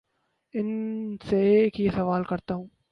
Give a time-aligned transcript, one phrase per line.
[0.53, 0.69] ان
[1.29, 2.79] سے ایک ہی سوال کرتا ہے